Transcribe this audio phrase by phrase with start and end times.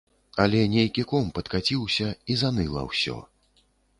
[0.45, 3.21] Але нейкі ком падкаціўся, і заныла ўсё.